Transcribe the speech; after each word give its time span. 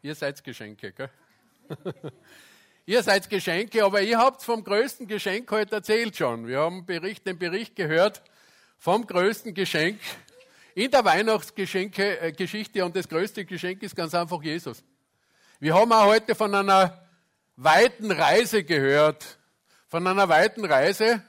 Ihr 0.00 0.14
seid 0.14 0.44
Geschenke, 0.44 0.92
gell? 0.92 1.10
Ihr 2.86 3.02
seid 3.02 3.28
Geschenke, 3.28 3.84
aber 3.84 4.00
ihr 4.00 4.16
habt 4.16 4.42
vom 4.42 4.64
größten 4.64 5.06
Geschenk 5.06 5.50
heute 5.50 5.74
erzählt 5.74 6.16
schon. 6.16 6.46
Wir 6.46 6.60
haben 6.60 6.86
Bericht, 6.86 7.26
den 7.26 7.36
Bericht 7.36 7.76
gehört 7.76 8.22
vom 8.78 9.06
größten 9.06 9.52
Geschenk 9.52 10.00
in 10.74 10.90
der 10.90 11.04
Weihnachtsgeschichte 11.04 12.84
und 12.84 12.96
das 12.96 13.08
größte 13.08 13.44
Geschenk 13.44 13.82
ist 13.82 13.96
ganz 13.96 14.14
einfach 14.14 14.40
Jesus. 14.42 14.82
Wir 15.58 15.74
haben 15.74 15.92
auch 15.92 16.06
heute 16.06 16.34
von 16.34 16.54
einer 16.54 17.06
weiten 17.56 18.12
Reise 18.12 18.62
gehört, 18.62 19.36
von 19.88 20.06
einer 20.06 20.28
weiten 20.28 20.64
Reise, 20.64 21.22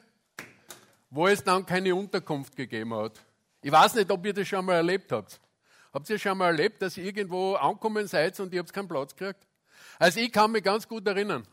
wo 1.10 1.28
es 1.28 1.44
dann 1.44 1.66
keine 1.66 1.96
Unterkunft 1.96 2.56
gegeben 2.56 2.94
hat. 2.94 3.20
Ich 3.64 3.72
weiß 3.72 3.96
nicht, 3.96 4.12
ob 4.12 4.24
ihr 4.26 4.34
das 4.34 4.48
schon 4.48 4.64
mal 4.64 4.76
erlebt 4.76 5.12
habt. 5.12 5.42
Habt 5.92 6.10
ihr 6.10 6.20
schon 6.20 6.38
mal 6.38 6.48
erlebt, 6.48 6.82
dass 6.82 6.98
ihr 6.98 7.06
irgendwo 7.06 7.56
angekommen 7.56 8.06
seid 8.08 8.40
und 8.40 8.54
ihr 8.54 8.60
habt 8.60 8.72
keinen 8.72 8.88
Platz 8.88 9.16
gekriegt? 9.16 9.48
Also 9.98 10.20
ich 10.20 10.32
kann 10.32 10.52
mich 10.52 10.64
ganz 10.64 10.88
gut 10.88 11.08
erinnern. 11.08 11.48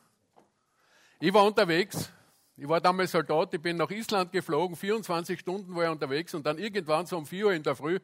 Ich 1.20 1.32
war 1.32 1.44
unterwegs, 1.44 2.10
ich 2.56 2.68
war 2.68 2.80
damals 2.80 3.12
Soldat, 3.12 3.54
ich 3.54 3.62
bin 3.62 3.78
nach 3.78 3.90
Island 3.90 4.32
geflogen, 4.32 4.76
24 4.76 5.40
Stunden 5.40 5.74
war 5.74 5.84
ich 5.84 5.90
unterwegs 5.90 6.34
und 6.34 6.44
dann 6.44 6.58
irgendwann 6.58 7.06
so 7.06 7.16
um 7.16 7.26
4 7.26 7.46
Uhr 7.46 7.52
in 7.54 7.62
der 7.62 7.74
Früh 7.74 7.98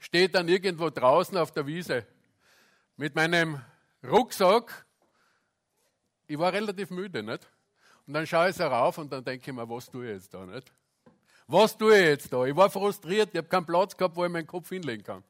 steht 0.00 0.34
dann 0.34 0.48
irgendwo 0.48 0.90
draußen 0.90 1.36
auf 1.38 1.52
der 1.52 1.66
Wiese 1.66 2.04
mit 2.96 3.14
meinem 3.14 3.60
Rucksack. 4.02 4.84
Ich 6.26 6.38
war 6.38 6.52
relativ 6.52 6.90
müde, 6.90 7.22
nicht? 7.22 7.48
Und 8.06 8.14
dann 8.14 8.26
schaue 8.26 8.50
ich 8.50 8.56
so 8.56 8.64
rauf 8.64 8.98
und 8.98 9.12
dann 9.12 9.24
denke 9.24 9.48
ich 9.48 9.56
mir, 9.56 9.68
was 9.68 9.88
tue 9.88 10.06
ich 10.06 10.14
jetzt 10.14 10.34
da, 10.34 10.44
nicht? 10.44 10.72
Was 11.46 11.76
tue 11.76 11.96
ich 11.96 12.04
jetzt 12.04 12.32
da? 12.32 12.44
Ich 12.44 12.56
war 12.56 12.70
frustriert, 12.70 13.30
ich 13.32 13.38
habe 13.38 13.48
keinen 13.48 13.66
Platz 13.66 13.96
gehabt, 13.96 14.16
wo 14.16 14.24
ich 14.24 14.30
meinen 14.30 14.46
Kopf 14.46 14.68
hinlegen 14.68 15.04
kann. 15.04 15.24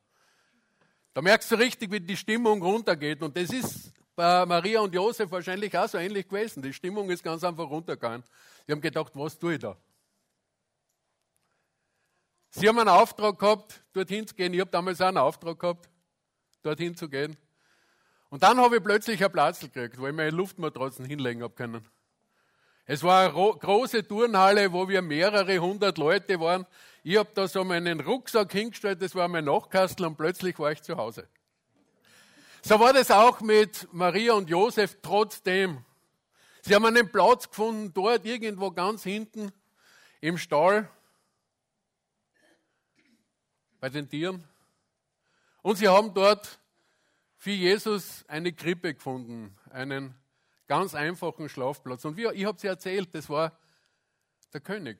Da 1.13 1.23
merkst 1.23 1.51
du 1.51 1.57
richtig, 1.57 1.91
wie 1.91 2.01
die 2.01 2.17
Stimmung 2.17 2.63
runtergeht. 2.63 3.23
Und 3.23 3.37
das 3.37 3.51
ist 3.51 3.93
bei 4.15 4.47
Maria 4.47 4.81
und 4.81 4.95
Josef 4.95 5.31
wahrscheinlich 5.31 5.77
auch 5.77 5.89
so 5.89 5.99
ähnlich 5.99 6.29
gewesen. 6.29 6.63
Die 6.63 6.73
Stimmung 6.73 7.11
ist 7.11 7.23
ganz 7.23 7.43
einfach 7.43 7.69
runtergegangen. 7.69 8.23
Sie 8.67 8.73
haben 8.73 8.81
gedacht, 8.81 9.13
was 9.15 9.39
tue 9.39 9.55
ich 9.55 9.61
da? 9.61 9.77
Sie 12.51 12.69
haben 12.69 12.79
einen 12.79 12.89
Auftrag 12.89 13.39
gehabt, 13.39 13.83
dorthin 13.93 14.27
zu 14.27 14.35
gehen. 14.35 14.53
Ich 14.55 14.61
habe 14.61 14.71
damals 14.71 15.01
auch 15.01 15.07
einen 15.07 15.19
Auftrag 15.19 15.59
gehabt, 15.59 15.89
dorthin 16.63 16.97
zu 16.97 17.09
gehen. 17.09 17.37
Und 18.29 18.43
dann 18.43 18.59
habe 18.59 18.77
ich 18.77 18.83
plötzlich 18.83 19.23
einen 19.23 19.33
Platz 19.33 19.61
gekriegt, 19.61 19.99
wo 19.99 20.07
ich 20.07 20.15
meine 20.15 20.31
Luftmatratzen 20.31 21.05
hinlegen 21.05 21.43
habe 21.43 21.55
können. 21.55 21.89
Es 22.87 23.05
war 23.05 23.23
eine 23.23 23.59
große 23.59 24.07
Turnhalle, 24.07 24.73
wo 24.73 24.89
wir 24.89 25.01
mehrere 25.01 25.59
hundert 25.59 25.97
Leute 25.97 26.41
waren. 26.41 26.67
Ich 27.03 27.17
habe 27.17 27.31
da 27.35 27.49
so 27.49 27.65
meinen 27.65 28.01
Rucksack 28.01 28.53
hingestellt, 28.53 29.01
das 29.01 29.15
war 29.15 29.27
mein 29.29 29.47
Nachkastel 29.47 30.07
und 30.07 30.17
plötzlich 30.17 30.59
war 30.59 30.73
ich 30.73 30.83
zu 30.83 30.97
Hause. 30.97 31.27
So 32.63 32.79
war 32.79 32.93
das 32.93 33.11
auch 33.11 33.41
mit 33.41 33.89
Maria 33.93 34.35
und 34.35 34.51
Josef 34.51 34.99
trotzdem. 35.01 35.83
Sie 36.61 36.75
haben 36.75 36.85
einen 36.85 37.11
Platz 37.11 37.49
gefunden, 37.49 37.93
dort 37.95 38.27
irgendwo 38.27 38.71
ganz 38.71 39.03
hinten 39.03 39.51
im 40.21 40.37
Stall 40.37 40.91
bei 43.81 43.89
den 43.89 44.09
Tieren. 44.09 44.45
Und 45.63 45.77
sie 45.77 45.89
haben 45.89 46.13
dort 46.13 46.59
für 47.39 47.51
Jesus 47.51 48.27
eine 48.29 48.53
Krippe 48.53 48.93
gefunden, 48.93 49.57
einen 49.71 50.15
ganz 50.69 50.95
einfachen 50.95 51.49
Schlafplatz. 51.49 52.05
Und 52.05 52.19
wie, 52.19 52.27
ich 52.35 52.45
habe 52.45 52.59
sie 52.59 52.67
erzählt, 52.67 53.15
das 53.15 53.31
war 53.31 53.59
der 54.53 54.61
König. 54.61 54.99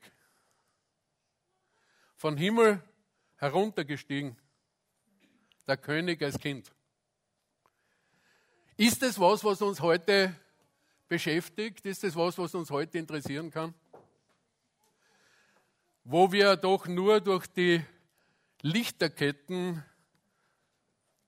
Von 2.21 2.37
Himmel 2.37 2.79
heruntergestiegen, 3.37 4.37
der 5.65 5.75
König 5.75 6.21
als 6.21 6.37
Kind. 6.37 6.71
Ist 8.77 9.01
es 9.01 9.19
was, 9.19 9.43
was 9.43 9.59
uns 9.63 9.79
heute 9.81 10.35
beschäftigt? 11.07 11.83
Ist 11.83 12.03
es 12.03 12.15
was, 12.15 12.37
was 12.37 12.53
uns 12.53 12.69
heute 12.69 12.99
interessieren 12.99 13.49
kann? 13.49 13.73
Wo 16.03 16.31
wir 16.31 16.57
doch 16.57 16.85
nur 16.85 17.21
durch 17.21 17.47
die 17.47 17.83
Lichterketten 18.61 19.83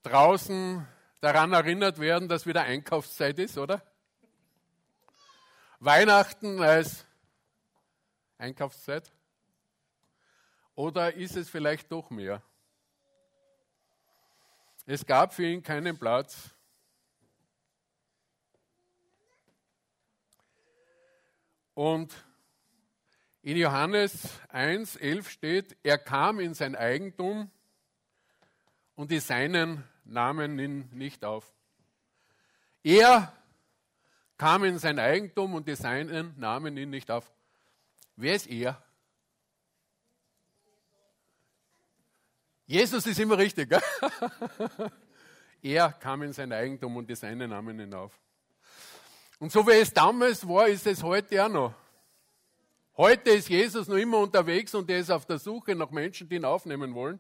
draußen 0.03 0.87
daran 1.21 1.53
erinnert 1.53 1.97
werden, 1.97 2.29
dass 2.29 2.45
wieder 2.45 2.61
Einkaufszeit 2.61 3.39
ist, 3.39 3.57
oder? 3.57 3.81
Weihnachten 5.79 6.61
als 6.61 7.03
Einkaufszeit? 8.37 9.11
Oder 10.75 11.13
ist 11.13 11.35
es 11.35 11.49
vielleicht 11.49 11.91
doch 11.91 12.09
mehr? 12.09 12.41
Es 14.85 15.05
gab 15.05 15.33
für 15.33 15.45
ihn 15.45 15.63
keinen 15.63 15.97
Platz 15.97 16.53
Und 21.73 22.13
in 23.41 23.57
Johannes 23.57 24.39
1, 24.49 24.95
11 24.97 25.29
steht, 25.29 25.77
er 25.83 25.97
kam 25.97 26.39
in 26.39 26.53
sein 26.53 26.75
Eigentum 26.75 27.49
und 28.95 29.11
die 29.11 29.19
Seinen 29.19 29.83
nahmen 30.05 30.59
ihn 30.59 30.89
nicht 30.93 31.25
auf. 31.25 31.51
Er 32.83 33.33
kam 34.37 34.63
in 34.63 34.77
sein 34.77 34.99
Eigentum 34.99 35.55
und 35.55 35.67
die 35.67 35.75
Seinen 35.75 36.37
nahmen 36.39 36.77
ihn 36.77 36.89
nicht 36.89 37.09
auf. 37.09 37.31
Wer 38.15 38.35
ist 38.35 38.47
er? 38.47 38.81
Jesus 42.65 43.05
ist 43.05 43.19
immer 43.19 43.37
richtig. 43.37 43.69
Er 45.65 45.93
kam 45.93 46.23
in 46.23 46.33
sein 46.33 46.51
Eigentum 46.51 46.97
und 46.97 47.09
die 47.09 47.15
Seinen 47.15 47.51
nahmen 47.51 47.79
ihn 47.79 47.93
auf. 47.93 48.11
Und 49.39 49.49
so 49.49 49.65
wie 49.65 49.71
es 49.71 49.93
damals 49.93 50.45
war, 50.45 50.67
ist 50.67 50.85
es 50.85 51.01
heute 51.01 51.45
auch 51.45 51.49
noch. 51.49 51.73
Heute 52.97 53.29
ist 53.29 53.47
Jesus 53.47 53.87
noch 53.87 53.95
immer 53.95 54.17
unterwegs 54.17 54.75
und 54.75 54.89
er 54.89 54.99
ist 54.99 55.09
auf 55.09 55.25
der 55.25 55.39
Suche 55.39 55.73
nach 55.73 55.89
Menschen, 55.89 56.27
die 56.27 56.35
ihn 56.35 56.43
aufnehmen 56.43 56.93
wollen. 56.93 57.17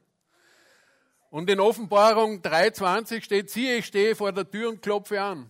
Und 1.29 1.49
in 1.49 1.61
Offenbarung 1.61 2.41
3,20 2.41 3.23
steht, 3.23 3.49
siehe, 3.49 3.77
ich 3.77 3.85
stehe 3.85 4.13
vor 4.13 4.33
der 4.33 4.49
Tür 4.49 4.69
und 4.69 4.81
klopfe 4.81 5.21
an. 5.21 5.49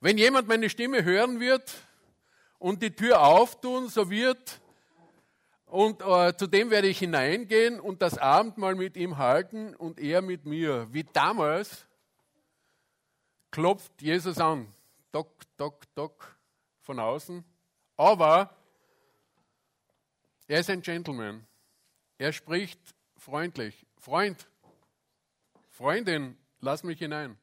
Wenn 0.00 0.18
jemand 0.18 0.46
meine 0.46 0.70
Stimme 0.70 1.02
hören 1.02 1.40
wird 1.40 1.74
und 2.58 2.80
die 2.80 2.94
Tür 2.94 3.22
auftun, 3.22 3.88
so 3.88 4.08
wird, 4.08 4.60
und 5.66 6.00
äh, 6.00 6.36
zu 6.36 6.46
dem 6.46 6.70
werde 6.70 6.88
ich 6.88 6.98
hineingehen 6.98 7.80
und 7.80 8.00
das 8.00 8.16
Abendmahl 8.16 8.76
mit 8.76 8.96
ihm 8.96 9.18
halten 9.18 9.74
und 9.74 9.98
er 9.98 10.22
mit 10.22 10.46
mir. 10.46 10.92
Wie 10.92 11.04
damals 11.04 11.86
klopft 13.50 14.00
Jesus 14.00 14.38
an. 14.38 14.72
Dock, 15.10 15.32
dock, 15.56 15.82
dock 15.94 16.36
von 16.82 17.00
außen. 17.00 17.44
Aber 17.96 18.54
er 20.46 20.60
ist 20.60 20.70
ein 20.70 20.82
Gentleman. 20.82 21.44
Er 22.18 22.32
spricht 22.32 22.80
freundlich. 23.16 23.86
Freund, 23.98 24.48
Freundin, 25.70 26.38
lass 26.60 26.84
mich 26.84 27.00
hinein. 27.00 27.36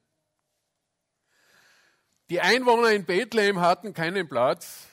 Die 2.30 2.40
Einwohner 2.40 2.90
in 2.92 3.04
Bethlehem 3.04 3.60
hatten 3.60 3.92
keinen 3.92 4.26
Platz, 4.28 4.88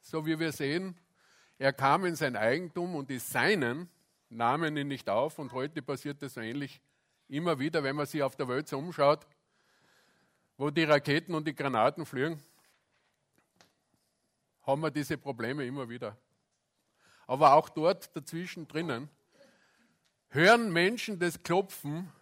so 0.00 0.24
wie 0.26 0.38
wir 0.38 0.52
sehen. 0.52 0.96
Er 1.62 1.72
kam 1.72 2.04
in 2.04 2.16
sein 2.16 2.34
Eigentum 2.34 2.96
und 2.96 3.08
die 3.08 3.20
Seinen 3.20 3.88
nahmen 4.28 4.76
ihn 4.76 4.88
nicht 4.88 5.08
auf. 5.08 5.38
Und 5.38 5.52
heute 5.52 5.80
passiert 5.80 6.20
das 6.20 6.34
so 6.34 6.40
ähnlich 6.40 6.80
immer 7.28 7.60
wieder, 7.60 7.84
wenn 7.84 7.94
man 7.94 8.06
sich 8.06 8.22
auf 8.22 8.34
der 8.34 8.48
Welt 8.48 8.66
so 8.66 8.78
umschaut 8.78 9.26
wo 10.62 10.70
die 10.70 10.84
Raketen 10.84 11.34
und 11.34 11.44
die 11.46 11.56
Granaten 11.56 12.06
fliegen, 12.06 12.40
haben 14.62 14.80
wir 14.80 14.92
diese 14.92 15.18
Probleme 15.18 15.66
immer 15.66 15.88
wieder. 15.88 16.16
Aber 17.26 17.54
auch 17.54 17.68
dort 17.68 18.14
dazwischen 18.14 18.68
drinnen 18.68 19.08
hören 20.28 20.72
Menschen 20.72 21.18
das 21.18 21.42
Klopfen 21.42 22.12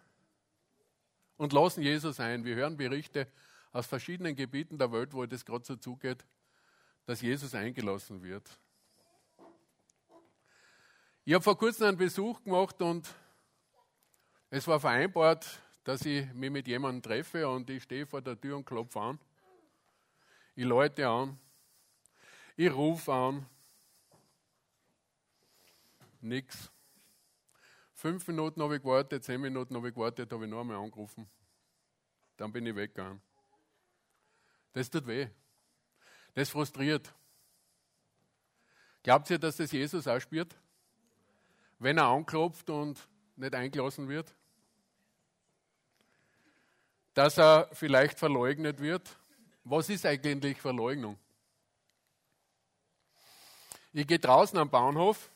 und 1.37 1.53
lassen 1.53 1.83
Jesus 1.83 2.19
ein. 2.19 2.45
Wir 2.45 2.57
hören 2.57 2.79
Berichte 2.79 3.27
aus 3.73 3.87
verschiedenen 3.87 4.35
Gebieten 4.35 4.79
der 4.79 4.91
Welt, 4.91 5.13
wo 5.13 5.27
das 5.27 5.45
gerade 5.45 5.65
so 5.67 5.77
zugeht, 5.77 6.25
dass 7.05 7.21
Jesus 7.21 7.55
eingelassen 7.55 8.23
wird. 8.23 8.49
Ich 11.25 11.35
habe 11.35 11.45
vor 11.45 11.59
kurzem 11.59 11.89
einen 11.89 11.97
Besuch 11.99 12.43
gemacht 12.43 12.81
und 12.81 13.15
es 14.49 14.67
war 14.67 14.81
vereinbart, 14.81 15.61
dass 15.85 16.05
ich 16.07 16.33
mich 16.33 16.51
mit 16.51 16.67
jemandem 16.67 17.03
treffe 17.03 17.47
und 17.47 17.69
ich 17.69 17.83
stehe 17.83 18.07
vor 18.07 18.23
der 18.23 18.41
Tür 18.41 18.57
und 18.57 18.65
klopfe 18.65 19.01
an. 19.01 19.19
Ich 20.57 20.65
läute 20.65 21.07
an. 21.07 21.39
Ich 22.57 22.73
rufe 22.73 23.13
an. 23.13 23.47
Nix. 26.23 26.71
Fünf 27.93 28.27
Minuten 28.27 28.63
habe 28.63 28.77
ich 28.77 28.83
gewartet, 28.83 29.23
zehn 29.23 29.41
Minuten 29.43 29.77
habe 29.77 29.89
ich 29.89 29.95
gewartet, 29.95 30.33
habe 30.33 30.47
ich 30.47 30.51
noch 30.51 30.61
einmal 30.61 30.79
angerufen. 30.79 31.29
Dann 32.39 32.51
bin 32.51 32.65
ich 32.65 32.75
weggegangen. 32.75 33.21
Das 34.73 34.89
tut 34.89 35.07
weh. 35.07 35.29
Das 36.33 36.49
frustriert. 36.49 37.13
Glaubt 39.03 39.29
ihr, 39.29 39.39
dass 39.39 39.57
das 39.57 39.71
Jesus 39.71 40.09
auch 40.09 40.21
spürt? 40.21 40.57
Wenn 41.81 41.99
er 41.99 42.07
anklopft 42.07 42.71
und 42.71 43.09
nicht 43.37 43.55
eingelassen 43.55 44.09
wird? 44.09 44.33
dass 47.15 47.39
er 47.39 47.69
vielleicht 47.73 48.19
verleugnet 48.19 48.81
wird. 48.81 49.17
Was 49.65 49.89
ist 49.89 50.07
eigentlich 50.07 50.61
Verleugnung? 50.61 51.19
Ich 53.93 54.07
gehe 54.07 54.19
draußen 54.19 54.59
am 54.59 54.71
Bahnhof 54.71 55.31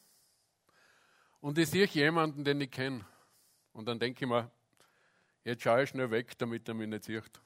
und 1.41 1.59
ich 1.59 1.69
sehe 1.69 1.87
jemanden, 1.87 2.45
den 2.45 2.61
ich 2.61 2.71
kenne. 2.71 3.05
Und 3.73 3.87
dann 3.87 3.99
denke 3.99 4.25
ich 4.25 4.31
mir, 4.31 4.51
jetzt 5.43 5.63
schaue 5.63 5.83
ich 5.83 5.91
schnell 5.91 6.11
weg, 6.11 6.39
damit 6.39 6.69
er 6.69 6.75
mich 6.75 6.89
nicht 6.89 7.05
sieht. 7.05 7.41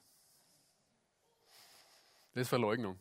Das 2.33 2.43
ist 2.43 2.49
Verleugnung. 2.49 2.97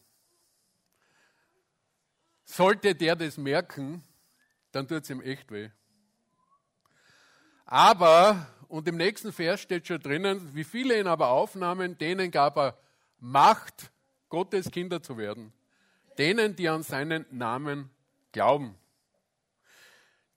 Sollte 2.46 2.94
der 2.94 3.14
das 3.14 3.36
merken, 3.36 4.02
dann 4.72 4.88
tut 4.88 5.02
es 5.02 5.10
ihm 5.10 5.20
echt 5.20 5.50
weh. 5.52 5.70
Aber, 7.70 8.46
und 8.68 8.88
im 8.88 8.96
nächsten 8.96 9.30
Vers 9.30 9.60
steht 9.60 9.86
schon 9.86 10.00
drinnen, 10.00 10.54
wie 10.54 10.64
viele 10.64 10.98
ihn 10.98 11.06
aber 11.06 11.28
aufnahmen, 11.28 11.98
denen 11.98 12.30
gab 12.30 12.56
er 12.56 12.78
Macht, 13.20 13.90
Gottes 14.30 14.70
Kinder 14.70 15.02
zu 15.02 15.18
werden. 15.18 15.52
Denen, 16.16 16.56
die 16.56 16.66
an 16.70 16.82
seinen 16.82 17.26
Namen 17.30 17.90
glauben. 18.32 18.74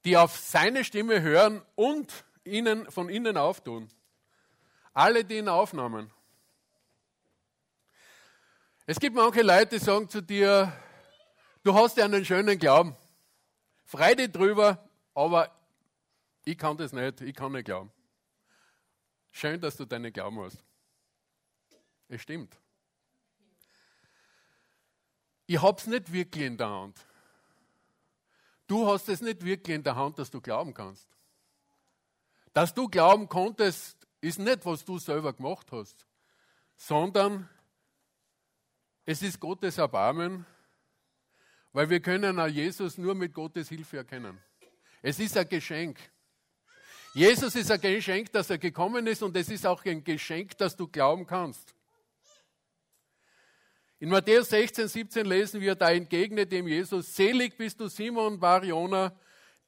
Die 0.04 0.18
auf 0.18 0.38
seine 0.38 0.84
Stimme 0.84 1.22
hören 1.22 1.62
und 1.76 2.12
ihnen, 2.44 2.92
von 2.92 3.08
innen 3.08 3.38
auftun. 3.38 3.88
Alle, 4.94 5.24
die 5.24 5.38
ihn 5.38 5.48
aufnahmen. 5.48 6.12
Es 8.86 9.00
gibt 9.00 9.16
manche 9.16 9.42
Leute, 9.42 9.78
die 9.78 9.80
sagen 9.80 10.10
zu 10.10 10.22
dir, 10.22 10.74
du 11.64 11.74
hast 11.74 11.96
ja 11.96 12.04
einen 12.04 12.26
schönen 12.26 12.60
Glauben. 12.60 12.94
Frei 13.86 14.16
dich 14.16 14.34
drüber, 14.34 14.84
aber 15.14 15.50
ich 16.46 16.58
kann 16.58 16.78
das 16.78 16.92
nicht, 16.92 17.22
ich 17.22 17.36
kann 17.36 17.52
nicht 17.52 17.66
glauben. 17.66 17.92
Schön, 19.32 19.60
dass 19.62 19.78
du 19.78 19.86
deinen 19.86 20.12
Glauben 20.12 20.40
hast. 20.42 20.64
Es 22.10 22.22
stimmt. 22.22 22.58
Ich 25.46 25.62
habe 25.62 25.78
es 25.78 25.88
nicht 25.88 26.12
wirklich 26.12 26.46
in 26.46 26.58
der 26.58 26.70
Hand. 26.70 27.06
Du 28.68 28.88
hast 28.88 29.10
es 29.10 29.22
nicht 29.22 29.44
wirklich 29.44 29.76
in 29.76 29.84
der 29.84 29.96
Hand, 29.96 30.18
dass 30.20 30.30
du 30.30 30.40
glauben 30.42 30.74
kannst. 30.74 31.08
Dass 32.54 32.74
du 32.74 32.88
glauben 32.88 33.28
konntest, 33.28 34.08
ist 34.22 34.40
nicht, 34.40 34.66
was 34.66 34.86
du 34.86 35.00
selber 35.00 35.34
gemacht 35.34 35.72
hast, 35.72 36.06
sondern 36.76 37.50
es 39.06 39.22
ist 39.22 39.40
Gottes 39.40 39.78
Erbarmen, 39.78 40.46
weil 41.74 41.90
wir 41.90 42.02
können 42.02 42.40
auch 42.40 42.48
Jesus 42.48 42.98
nur 42.98 43.16
mit 43.16 43.34
Gottes 43.34 43.70
Hilfe 43.70 43.98
erkennen. 43.98 44.42
Es 45.02 45.20
ist 45.20 45.36
ein 45.38 45.50
Geschenk. 45.50 46.00
Jesus 47.14 47.56
ist 47.56 47.70
ein 47.70 47.82
Geschenk, 47.82 48.32
dass 48.32 48.50
er 48.50 48.58
gekommen 48.58 49.06
ist 49.08 49.22
und 49.22 49.36
es 49.36 49.50
ist 49.50 49.66
auch 49.66 49.84
ein 49.86 50.04
Geschenk, 50.04 50.58
dass 50.58 50.76
du 50.76 50.88
glauben 50.88 51.28
kannst. 51.28 51.74
In 54.00 54.10
Matthäus 54.10 54.50
16, 54.50 54.88
17 54.88 55.26
lesen 55.26 55.62
wir, 55.62 55.76
da 55.76 55.92
entgegnet 55.92 56.52
dem 56.52 56.68
Jesus, 56.68 57.16
selig 57.16 57.58
bist 57.58 57.80
du 57.80 57.88
Simon 57.88 58.40
Bariona, 58.40 59.14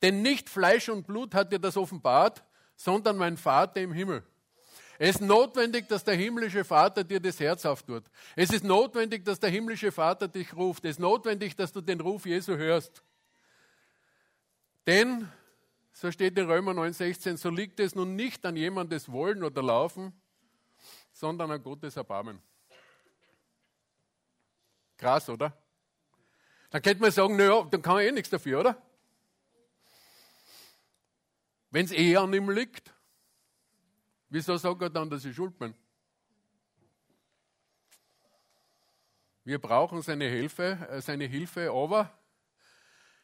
denn 0.02 0.22
nicht 0.22 0.50
Fleisch 0.50 0.90
und 0.90 1.06
Blut 1.06 1.36
hat 1.36 1.52
dir 1.52 1.60
das 1.60 1.78
offenbart, 1.78 2.44
sondern 2.76 3.18
mein 3.18 3.38
Vater 3.38 3.82
im 3.82 3.94
Himmel. 3.94 4.24
Es 4.98 5.16
ist 5.16 5.22
notwendig, 5.22 5.88
dass 5.90 6.04
der 6.04 6.16
himmlische 6.16 6.64
Vater 6.64 7.04
dir 7.04 7.20
das 7.20 7.40
Herz 7.40 7.66
auftut. 7.66 8.04
Es 8.36 8.52
ist 8.52 8.64
notwendig, 8.64 9.26
dass 9.26 9.40
der 9.40 9.50
himmlische 9.50 9.92
Vater 9.92 10.28
dich 10.28 10.56
ruft. 10.56 10.86
Es 10.86 10.92
ist 10.92 11.00
notwendig, 11.00 11.56
dass 11.56 11.72
du 11.72 11.82
den 11.82 12.00
Ruf 12.00 12.26
Jesu 12.26 12.56
hörst. 12.56 13.04
Denn 14.88 15.30
so 15.94 16.12
steht 16.12 16.38
in 16.38 16.50
Römer 16.50 16.72
9,16, 16.72 17.38
so 17.38 17.50
liegt 17.50 17.80
es 17.80 17.94
nun 17.96 18.16
nicht 18.16 18.46
an 18.46 18.56
jemandes 18.56 19.12
Wollen 19.12 19.44
oder 19.44 19.62
Laufen, 19.62 20.12
sondern 21.12 21.52
an 21.52 21.62
Gottes 21.62 21.96
Erbarmen. 21.96 22.42
Krass, 24.98 25.30
oder? 25.30 25.56
Dann 26.72 26.82
könnte 26.82 27.02
man 27.02 27.12
sagen, 27.12 27.36
naja, 27.36 27.62
dann 27.70 27.82
kann 27.82 27.98
er 27.98 28.08
eh 28.08 28.12
nichts 28.12 28.32
dafür, 28.32 28.62
oder? 28.62 28.82
Wenn 31.70 31.86
es 31.86 31.92
eh 31.92 32.18
an 32.18 32.34
ihm 32.34 32.50
liegt, 32.50 32.92
wieso 34.30 34.58
sagt 34.58 34.82
er 34.82 34.90
dann, 34.90 35.10
dass 35.10 35.24
ich 35.26 35.36
schuld 35.36 35.58
bin? 35.58 35.76
Wir 39.44 39.60
brauchen 39.60 40.02
seine 40.02 40.26
Hilfe, 40.26 40.88
äh, 40.90 41.02
seine 41.02 41.26
Hilfe, 41.26 41.70
aber 41.70 42.12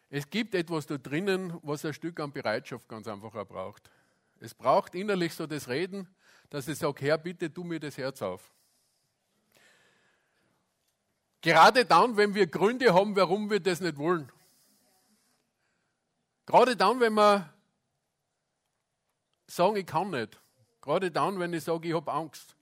es 0.09 0.29
gibt 0.29 0.55
etwas 0.55 0.87
da 0.87 0.97
drinnen, 0.97 1.57
was 1.61 1.85
ein 1.85 1.93
Stück 1.93 2.19
an 2.19 2.31
Bereitschaft 2.31 2.87
ganz 2.89 3.07
einfach 3.07 3.35
auch 3.35 3.47
braucht. 3.47 3.91
Es 4.39 4.53
braucht 4.55 4.95
innerlich 4.95 5.35
so 5.35 5.45
das 5.45 5.67
Reden, 5.67 6.07
dass 6.49 6.67
ich 6.67 6.77
sage, 6.79 7.05
Herr, 7.05 7.17
bitte 7.17 7.53
tu 7.53 7.63
mir 7.63 7.79
das 7.79 7.97
Herz 7.97 8.21
auf. 8.21 8.51
Gerade 11.41 11.85
dann, 11.85 12.17
wenn 12.17 12.33
wir 12.33 12.47
Gründe 12.47 12.93
haben, 12.93 13.15
warum 13.15 13.49
wir 13.49 13.59
das 13.59 13.79
nicht 13.79 13.97
wollen. 13.97 14.31
Gerade 16.45 16.75
dann, 16.75 16.99
wenn 16.99 17.13
wir 17.13 17.53
sagen, 19.45 19.75
ich 19.77 19.85
kann 19.85 20.09
nicht. 20.09 20.39
Gerade 20.81 21.11
dann, 21.11 21.39
wenn 21.39 21.53
ich 21.53 21.63
sage, 21.63 21.87
ich 21.87 21.93
habe 21.93 22.11
Angst. 22.11 22.55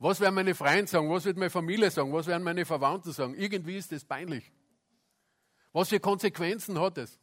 Was 0.00 0.20
werden 0.20 0.34
meine 0.34 0.54
Freunde 0.54 0.88
sagen? 0.88 1.08
Was 1.10 1.24
wird 1.24 1.36
meine 1.36 1.50
Familie 1.50 1.90
sagen? 1.90 2.12
Was 2.12 2.26
werden 2.26 2.42
meine 2.42 2.64
Verwandten 2.64 3.12
sagen? 3.12 3.34
Irgendwie 3.34 3.76
ist 3.76 3.92
das 3.92 4.04
peinlich. 4.04 4.50
Was 5.72 5.90
für 5.90 6.00
Konsequenzen 6.00 6.80
hat 6.80 6.98
es? 6.98 7.18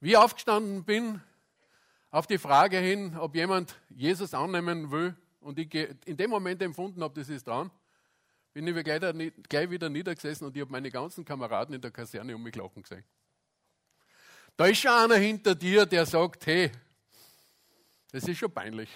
Wie 0.00 0.16
aufgestanden 0.16 0.84
bin 0.84 1.20
auf 2.10 2.26
die 2.26 2.38
Frage 2.38 2.78
hin, 2.78 3.16
ob 3.16 3.34
jemand 3.34 3.74
Jesus 3.90 4.32
annehmen 4.32 4.90
will 4.90 5.16
und 5.40 5.58
ich 5.58 5.74
in 5.74 6.16
dem 6.16 6.30
Moment 6.30 6.62
empfunden 6.62 7.02
habe, 7.02 7.18
das 7.18 7.28
ist 7.28 7.46
dran, 7.46 7.70
bin 8.52 8.66
ich 8.66 8.84
gleich 9.48 9.70
wieder 9.70 9.88
niedergesessen 9.88 10.46
und 10.46 10.56
ich 10.56 10.62
habe 10.62 10.72
meine 10.72 10.90
ganzen 10.90 11.24
Kameraden 11.24 11.74
in 11.74 11.80
der 11.80 11.90
Kaserne 11.90 12.34
um 12.34 12.42
mich 12.42 12.54
lachen 12.54 12.82
gesehen. 12.82 13.04
Da 14.56 14.66
ist 14.66 14.78
schon 14.78 14.90
einer 14.90 15.16
hinter 15.16 15.54
dir, 15.54 15.86
der 15.86 16.06
sagt, 16.06 16.46
hey, 16.46 16.72
das 18.10 18.24
ist 18.24 18.38
schon 18.38 18.52
peinlich. 18.52 18.88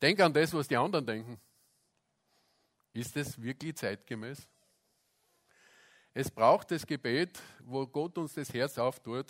Denk 0.00 0.20
an 0.20 0.32
das, 0.32 0.54
was 0.54 0.68
die 0.68 0.76
anderen 0.76 1.04
denken. 1.04 1.40
Ist 2.92 3.16
das 3.16 3.40
wirklich 3.40 3.76
zeitgemäß? 3.76 4.48
Es 6.20 6.32
braucht 6.32 6.72
das 6.72 6.84
Gebet, 6.84 7.38
wo 7.60 7.86
Gott 7.86 8.18
uns 8.18 8.34
das 8.34 8.52
Herz 8.52 8.76
auftut. 8.76 9.26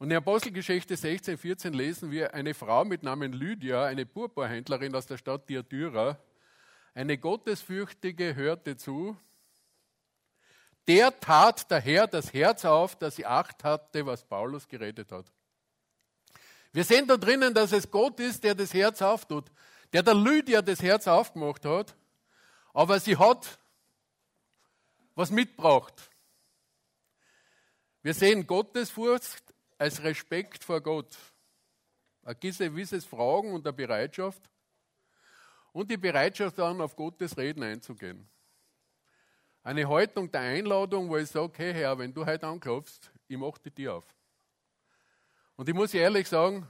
Und 0.00 0.10
in 0.10 0.16
Apostelgeschichte 0.16 0.96
16, 0.96 1.38
14 1.38 1.72
lesen 1.72 2.10
wir, 2.10 2.34
eine 2.34 2.52
Frau 2.52 2.84
mit 2.84 3.04
Namen 3.04 3.32
Lydia, 3.32 3.84
eine 3.84 4.04
Purpurhändlerin 4.04 4.92
aus 4.96 5.06
der 5.06 5.18
Stadt 5.18 5.46
Thyatira, 5.46 6.18
eine 6.94 7.16
Gottesfürchtige 7.16 8.34
hörte 8.34 8.76
zu. 8.76 9.16
Der 10.88 11.16
tat 11.20 11.70
der 11.70 11.78
Herr 11.78 12.08
das 12.08 12.32
Herz 12.32 12.64
auf, 12.64 12.96
dass 12.96 13.14
sie 13.14 13.26
Acht 13.26 13.62
hatte, 13.62 14.04
was 14.04 14.24
Paulus 14.24 14.66
geredet 14.66 15.12
hat. 15.12 15.26
Wir 16.72 16.82
sehen 16.82 17.06
da 17.06 17.16
drinnen, 17.16 17.54
dass 17.54 17.70
es 17.70 17.88
Gott 17.88 18.18
ist, 18.18 18.42
der 18.42 18.56
das 18.56 18.74
Herz 18.74 19.00
auftut, 19.00 19.44
der 19.92 20.02
der 20.02 20.14
Lydia 20.14 20.60
das 20.60 20.82
Herz 20.82 21.06
aufgemacht 21.06 21.64
hat, 21.64 21.94
aber 22.72 22.98
sie 22.98 23.16
hat 23.16 23.60
was 25.14 25.30
mitbraucht. 25.30 26.10
Wir 28.02 28.14
sehen 28.14 28.46
Gottesfurcht 28.46 29.42
als 29.78 30.02
Respekt 30.02 30.64
vor 30.64 30.80
Gott. 30.80 31.16
Ein 32.22 32.36
gewisses 32.40 33.04
Fragen 33.04 33.52
und 33.52 33.66
eine 33.66 33.72
Bereitschaft. 33.72 34.42
Und 35.72 35.90
die 35.90 35.96
Bereitschaft 35.96 36.58
dann 36.58 36.80
auf 36.80 36.94
Gottes 36.96 37.36
Reden 37.36 37.62
einzugehen. 37.62 38.28
Eine 39.62 39.88
Haltung 39.88 40.30
der 40.30 40.42
Einladung, 40.42 41.08
wo 41.08 41.16
ich 41.16 41.30
sage, 41.30 41.52
hey 41.56 41.72
Herr, 41.72 41.98
wenn 41.98 42.12
du 42.12 42.24
heute 42.24 42.46
anklopfst, 42.46 43.10
ich 43.26 43.36
mache 43.36 43.60
die 43.64 43.70
Tür 43.70 43.94
auf. 43.94 44.14
Und 45.56 45.68
ich 45.68 45.74
muss 45.74 45.94
ehrlich 45.94 46.28
sagen, 46.28 46.68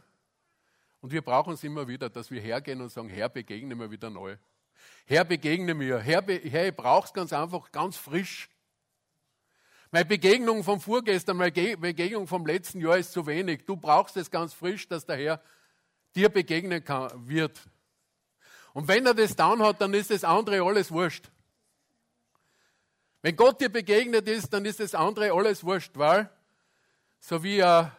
und 1.00 1.12
wir 1.12 1.22
brauchen 1.22 1.54
es 1.54 1.64
immer 1.64 1.86
wieder, 1.88 2.08
dass 2.08 2.30
wir 2.30 2.40
hergehen 2.40 2.80
und 2.80 2.90
sagen, 2.90 3.08
Herr, 3.08 3.28
begegne 3.28 3.74
mir 3.74 3.90
wieder 3.90 4.10
neu. 4.10 4.36
Herr, 5.07 5.25
begegne 5.25 5.75
mir. 5.75 5.99
Herr, 5.99 6.23
be 6.23 6.38
Herr 6.38 6.69
ich 6.69 6.76
brauche 6.76 7.07
es 7.07 7.12
ganz 7.12 7.33
einfach, 7.33 7.71
ganz 7.73 7.97
frisch. 7.97 8.49
Meine 9.90 10.07
Begegnung 10.07 10.64
vom 10.64 10.81
vorgestern, 10.81 11.37
meine 11.37 11.52
Begegnung 11.76 12.26
vom 12.26 12.47
letzten 12.47 12.81
Jahr 12.81 12.99
ist 12.99 13.12
zu 13.12 13.26
wenig. 13.26 13.64
Du 13.66 13.76
brauchst 13.76 14.16
es 14.16 14.31
ganz 14.31 14.52
frisch, 14.52 14.88
dass 14.88 15.07
der 15.07 15.16
Herr 15.16 15.43
dir 16.16 16.28
begegnen 16.28 16.83
kann, 16.83 17.28
wird. 17.28 17.61
Und 18.73 18.88
wenn 18.88 19.07
er 19.07 19.14
das 19.14 19.37
dann 19.37 19.62
hat, 19.62 19.81
dann 19.81 19.95
ist 19.95 20.11
das 20.11 20.25
andere 20.25 20.62
alles 20.62 20.90
wurscht. 20.90 21.31
Wenn 23.23 23.37
Gott 23.37 23.61
dir 23.61 23.69
begegnet 23.69 24.28
ist, 24.28 24.52
dann 24.52 24.64
ist 24.64 24.81
das 24.81 24.95
andere 24.95 25.33
alles 25.33 25.64
wurscht, 25.64 25.93
weil, 25.95 26.28
so 27.21 27.43
wie 27.43 27.62
ein 27.62 27.90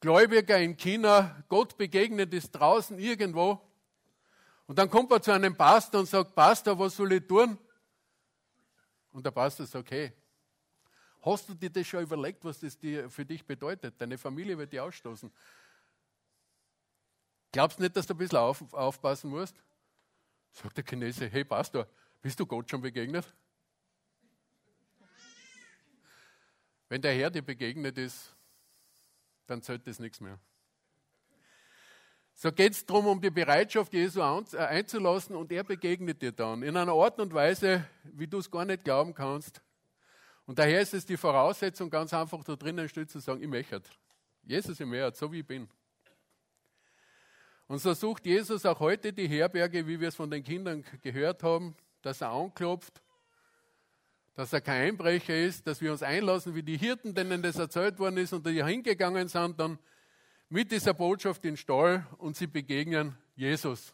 Gläubiger 0.00 0.58
in 0.58 0.76
China 0.76 1.44
Gott 1.48 1.76
begegnet 1.76 2.32
ist 2.32 2.52
draußen 2.52 2.98
irgendwo, 2.98 3.60
und 4.68 4.78
dann 4.78 4.90
kommt 4.90 5.10
er 5.10 5.22
zu 5.22 5.32
einem 5.32 5.56
Pastor 5.56 6.00
und 6.00 6.06
sagt, 6.06 6.34
Pastor, 6.34 6.78
was 6.78 6.94
soll 6.94 7.10
ich 7.12 7.26
tun? 7.26 7.56
Und 9.10 9.24
der 9.24 9.30
Pastor 9.30 9.64
sagt, 9.64 9.90
hey, 9.90 10.12
hast 11.22 11.48
du 11.48 11.54
dir 11.54 11.70
das 11.70 11.86
schon 11.86 12.02
überlegt, 12.02 12.44
was 12.44 12.60
das 12.60 12.76
für 12.76 13.24
dich 13.24 13.46
bedeutet? 13.46 13.98
Deine 13.98 14.18
Familie 14.18 14.58
wird 14.58 14.70
dich 14.70 14.78
ausstoßen. 14.78 15.32
Glaubst 17.50 17.78
du 17.78 17.82
nicht, 17.82 17.96
dass 17.96 18.06
du 18.06 18.12
ein 18.12 18.18
bisschen 18.18 18.36
auf, 18.36 18.74
aufpassen 18.74 19.30
musst? 19.30 19.56
Sagt 20.52 20.76
der 20.76 20.84
Chinese, 20.84 21.28
hey 21.28 21.44
Pastor, 21.44 21.88
bist 22.20 22.38
du 22.38 22.44
Gott 22.44 22.68
schon 22.68 22.82
begegnet? 22.82 23.24
Wenn 26.90 27.00
der 27.00 27.14
Herr 27.14 27.30
dir 27.30 27.42
begegnet 27.42 27.96
ist, 27.96 28.36
dann 29.46 29.62
zählt 29.62 29.86
das 29.86 29.98
nichts 29.98 30.20
mehr. 30.20 30.38
So 32.40 32.52
geht 32.52 32.72
es 32.72 32.86
darum, 32.86 33.08
um 33.08 33.20
die 33.20 33.30
Bereitschaft, 33.30 33.92
Jesu 33.92 34.20
äh, 34.20 34.58
einzulassen 34.58 35.34
und 35.34 35.50
er 35.50 35.64
begegnet 35.64 36.22
dir 36.22 36.30
dann 36.30 36.62
in 36.62 36.76
einer 36.76 36.92
Art 36.92 37.18
und 37.18 37.34
Weise, 37.34 37.84
wie 38.04 38.28
du 38.28 38.38
es 38.38 38.48
gar 38.48 38.64
nicht 38.64 38.84
glauben 38.84 39.12
kannst. 39.12 39.60
Und 40.46 40.56
daher 40.56 40.80
ist 40.80 40.94
es 40.94 41.04
die 41.04 41.16
Voraussetzung, 41.16 41.90
ganz 41.90 42.14
einfach 42.14 42.44
da 42.44 42.54
drinnen 42.54 42.88
steht 42.88 43.10
zu 43.10 43.18
sagen, 43.18 43.42
ich 43.42 43.48
möchte. 43.48 43.82
Jesus 44.44 44.78
im 44.78 44.92
Herz, 44.92 45.18
so 45.18 45.32
wie 45.32 45.40
ich 45.40 45.46
bin. 45.48 45.68
Und 47.66 47.80
so 47.80 47.92
sucht 47.92 48.24
Jesus 48.24 48.64
auch 48.64 48.78
heute 48.78 49.12
die 49.12 49.26
Herberge, 49.26 49.84
wie 49.88 49.98
wir 49.98 50.06
es 50.06 50.14
von 50.14 50.30
den 50.30 50.44
Kindern 50.44 50.84
gehört 51.02 51.42
haben, 51.42 51.74
dass 52.02 52.20
er 52.20 52.30
anklopft, 52.30 53.02
dass 54.36 54.52
er 54.52 54.60
kein 54.60 54.90
Einbrecher 54.90 55.36
ist, 55.36 55.66
dass 55.66 55.80
wir 55.80 55.90
uns 55.90 56.04
einlassen, 56.04 56.54
wie 56.54 56.62
die 56.62 56.78
Hirten, 56.78 57.16
denen 57.16 57.42
das 57.42 57.56
erzählt 57.56 57.98
worden 57.98 58.18
ist 58.18 58.32
und 58.32 58.46
die 58.46 58.62
hingegangen 58.62 59.26
sind, 59.26 59.58
dann 59.58 59.80
mit 60.48 60.72
dieser 60.72 60.94
Botschaft 60.94 61.44
in 61.44 61.52
den 61.52 61.56
Stall 61.56 62.06
und 62.18 62.36
sie 62.36 62.46
begegnen 62.46 63.16
Jesus. 63.36 63.92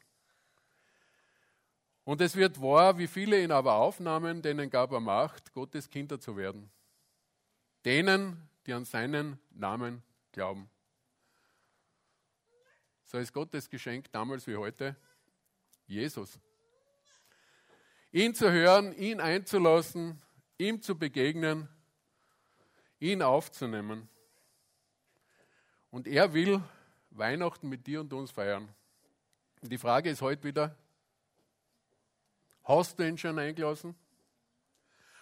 Und 2.05 2.21
es 2.21 2.37
wird 2.37 2.61
wahr, 2.61 2.99
wie 2.99 3.07
viele 3.07 3.43
ihn 3.43 3.51
aber 3.51 3.75
aufnahmen, 3.75 4.43
denen 4.43 4.69
gab 4.69 4.93
er 4.93 5.01
Macht, 5.01 5.53
Gottes 5.53 5.89
Kinder 5.89 6.21
zu 6.21 6.37
werden. 6.37 6.71
Denen, 7.85 8.49
die 8.67 8.73
an 8.73 8.85
seinen 8.85 9.39
Namen 9.51 10.03
glauben. 10.33 10.71
So 13.05 13.19
ist 13.19 13.33
Gottes 13.33 13.69
Geschenk 13.69 14.11
damals 14.13 14.47
wie 14.47 14.57
heute 14.57 14.97
Jesus. 15.87 16.39
Ihn 18.13 18.35
zu 18.35 18.51
hören, 18.51 18.93
ihn 18.97 19.21
einzulassen, 19.21 20.21
ihm 20.59 20.83
zu 20.83 20.97
begegnen, 20.97 21.69
ihn 23.01 23.23
aufzunehmen. 23.23 24.09
Und 25.95 26.09
er 26.09 26.33
will 26.33 26.61
Weihnachten 27.11 27.69
mit 27.69 27.87
dir 27.87 28.01
und 28.01 28.13
uns 28.13 28.33
feiern. 28.33 28.69
Und 29.63 29.71
die 29.71 29.79
Frage 29.79 30.11
ist 30.11 30.23
heute 30.23 30.43
wieder, 30.43 30.77
hast 32.65 32.99
du 32.99 33.07
ihn 33.07 33.17
schon 33.17 33.39
eingelassen? 33.39 33.95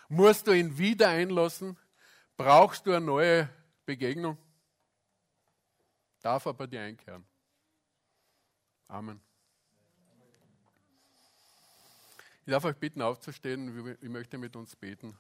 Musst 0.09 0.47
du 0.47 0.53
ihn 0.53 0.79
wieder 0.79 1.09
einlassen? 1.09 1.77
Brauchst 2.39 2.87
du 2.87 2.93
eine 2.93 3.05
neue 3.05 3.51
Begegnung? 3.85 4.39
Darf 6.23 6.47
er 6.47 6.55
bei 6.55 6.67
dir 6.67 6.81
einkehren? 6.81 7.27
Amen. 8.89 9.21
Ich 12.47 12.51
darf 12.51 12.65
euch 12.65 12.77
bitten, 12.79 13.03
aufzustehen. 13.03 13.99
Ich 14.01 14.09
möchte 14.09 14.39
mit 14.39 14.57
uns 14.57 14.75
beten. 14.75 15.19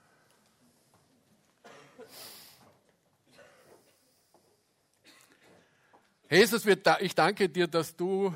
Jesus, 6.34 6.64
ich 6.64 7.14
danke 7.14 7.50
dir, 7.50 7.66
dass 7.66 7.94
du 7.94 8.32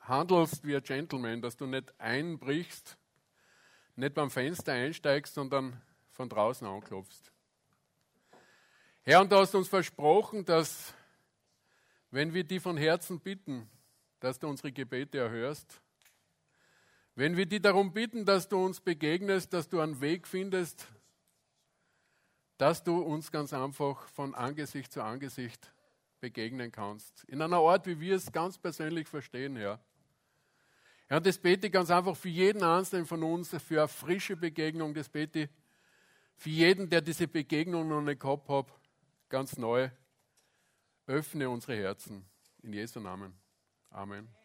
handelst 0.00 0.64
wie 0.64 0.74
ein 0.74 0.82
Gentleman, 0.82 1.42
dass 1.42 1.54
du 1.54 1.66
nicht 1.66 1.92
einbrichst, 2.00 2.96
nicht 3.94 4.14
beim 4.14 4.30
Fenster 4.30 4.72
einsteigst, 4.72 5.34
sondern 5.34 5.82
von 6.12 6.30
draußen 6.30 6.66
anklopfst. 6.66 7.30
Herr, 9.02 9.20
und 9.20 9.30
du 9.30 9.36
hast 9.36 9.54
uns 9.54 9.68
versprochen, 9.68 10.46
dass 10.46 10.94
wenn 12.10 12.32
wir 12.32 12.44
die 12.44 12.58
von 12.58 12.78
Herzen 12.78 13.20
bitten, 13.20 13.68
dass 14.18 14.38
du 14.38 14.48
unsere 14.48 14.72
Gebete 14.72 15.18
erhörst, 15.18 15.82
wenn 17.16 17.36
wir 17.36 17.44
die 17.44 17.60
darum 17.60 17.92
bitten, 17.92 18.24
dass 18.24 18.48
du 18.48 18.64
uns 18.64 18.80
begegnest, 18.80 19.52
dass 19.52 19.68
du 19.68 19.80
einen 19.80 20.00
Weg 20.00 20.26
findest, 20.26 20.88
dass 22.56 22.82
du 22.82 23.02
uns 23.02 23.30
ganz 23.30 23.52
einfach 23.52 24.08
von 24.08 24.34
Angesicht 24.34 24.90
zu 24.90 25.02
Angesicht 25.02 25.70
begegnen 26.20 26.70
kannst. 26.72 27.24
In 27.24 27.42
einer 27.42 27.58
Art, 27.58 27.86
wie 27.86 27.98
wir 27.98 28.16
es 28.16 28.30
ganz 28.30 28.58
persönlich 28.58 29.08
verstehen, 29.08 29.56
Herr. 29.56 29.80
Ja, 31.10 31.16
und 31.16 31.26
das 31.26 31.38
bete 31.38 31.68
ich 31.68 31.72
ganz 31.72 31.90
einfach 31.90 32.16
für 32.16 32.28
jeden 32.28 32.62
Einzelnen 32.62 33.06
von 33.06 33.22
uns, 33.22 33.50
für 33.62 33.80
eine 33.80 33.88
frische 33.88 34.36
Begegnung. 34.36 34.92
Das 34.92 35.08
bete 35.08 35.40
ich 35.40 35.48
für 36.36 36.50
jeden, 36.50 36.88
der 36.88 37.00
diese 37.00 37.26
Begegnung 37.26 37.88
noch 37.88 38.02
nicht 38.02 38.20
gehabt 38.20 38.48
hat, 38.48 38.66
ganz 39.28 39.56
neu. 39.56 39.90
Öffne 41.06 41.48
unsere 41.48 41.76
Herzen. 41.76 42.24
In 42.62 42.72
Jesu 42.72 43.00
Namen. 43.00 43.32
Amen. 43.90 44.37